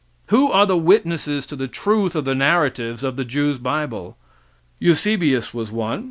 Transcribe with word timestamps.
Who 0.29 0.51
are 0.51 0.65
the 0.65 0.75
witnesses 0.77 1.45
to 1.45 1.55
the 1.55 1.67
truth 1.67 2.15
of 2.15 2.25
the 2.25 2.33
narratives 2.33 3.03
of 3.03 3.17
the 3.17 3.23
Jews' 3.23 3.59
bible? 3.59 4.17
Eusebius 4.79 5.53
was 5.53 5.71
one. 5.71 5.99